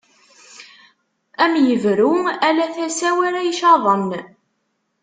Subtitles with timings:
[1.43, 2.13] Ad am-ibru,
[2.47, 4.07] ala tasa-w ara icaḍen.